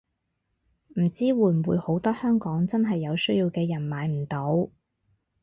[0.95, 4.71] 唔知會唔會好多香港真係有需要嘅人買唔到